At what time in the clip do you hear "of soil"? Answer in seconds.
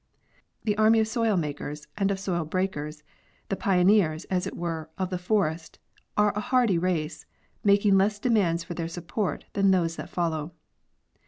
0.99-1.37